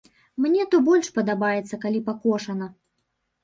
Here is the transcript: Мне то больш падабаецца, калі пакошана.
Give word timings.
Мне 0.45 0.65
то 0.71 0.79
больш 0.87 1.11
падабаецца, 1.19 1.81
калі 1.87 2.05
пакошана. 2.11 2.75